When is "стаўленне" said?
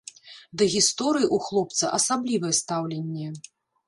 2.61-3.29